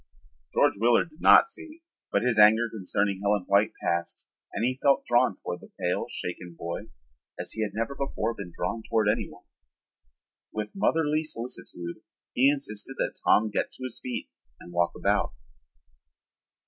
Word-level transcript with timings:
George 0.51 0.79
Willard 0.79 1.09
did 1.11 1.21
not 1.21 1.47
see, 1.51 1.83
but 2.11 2.23
his 2.23 2.39
anger 2.39 2.67
concerning 2.71 3.21
Helen 3.21 3.43
White 3.45 3.71
passed 3.83 4.27
and 4.51 4.65
he 4.65 4.79
felt 4.81 5.05
drawn 5.05 5.35
toward 5.35 5.61
the 5.61 5.69
pale, 5.79 6.07
shaken 6.09 6.55
boy 6.57 6.89
as 7.39 7.51
he 7.51 7.61
had 7.61 7.73
never 7.75 7.93
before 7.93 8.33
been 8.33 8.51
drawn 8.51 8.81
toward 8.81 9.07
anyone. 9.07 9.45
With 10.51 10.71
motherly 10.75 11.23
solicitude, 11.23 11.97
he 12.33 12.49
insisted 12.49 12.95
that 12.97 13.19
Tom 13.23 13.51
get 13.51 13.71
to 13.73 13.83
his 13.83 13.99
feet 14.01 14.31
and 14.59 14.73
walk 14.73 14.93
about. 14.95 15.33